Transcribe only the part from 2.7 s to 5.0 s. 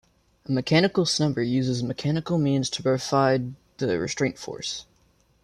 to provide the restraint force.